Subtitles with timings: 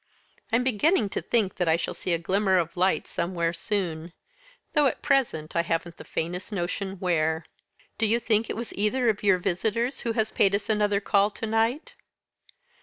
[0.51, 4.13] I'm beginning to think that I shall see a glimmer of light somewhere soon
[4.73, 7.45] though at present I haven't the faintest notion where."
[7.99, 11.29] "Do you think it was either of your visitors who has paid us another call
[11.29, 11.93] to night?"